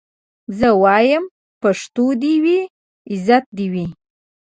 [0.57, 1.23] زه وايم
[1.61, 2.59] پښتو دي وي
[3.11, 3.85] عزت دي وي